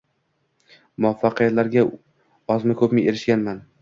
Muvaffaqiyatlarga 1.03 1.83
ozmi-koʻpmi 2.55 3.05
erishganman 3.13 3.67